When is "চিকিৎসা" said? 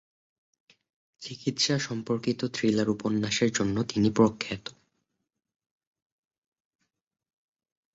1.21-1.75